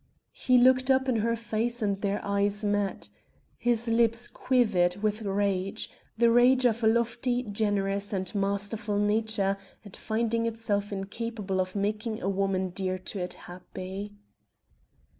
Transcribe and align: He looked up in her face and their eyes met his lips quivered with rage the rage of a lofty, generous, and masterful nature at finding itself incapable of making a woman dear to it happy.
He 0.33 0.57
looked 0.57 0.89
up 0.89 1.07
in 1.07 1.17
her 1.17 1.35
face 1.35 1.79
and 1.79 1.95
their 1.97 2.25
eyes 2.25 2.63
met 2.63 3.09
his 3.55 3.87
lips 3.87 4.27
quivered 4.27 4.95
with 5.03 5.21
rage 5.21 5.91
the 6.17 6.31
rage 6.31 6.65
of 6.65 6.83
a 6.83 6.87
lofty, 6.87 7.43
generous, 7.43 8.11
and 8.11 8.33
masterful 8.33 8.97
nature 8.97 9.57
at 9.85 9.95
finding 9.95 10.47
itself 10.47 10.91
incapable 10.91 11.59
of 11.61 11.75
making 11.75 12.19
a 12.19 12.29
woman 12.29 12.69
dear 12.71 12.97
to 12.97 13.19
it 13.19 13.35
happy. 13.45 14.13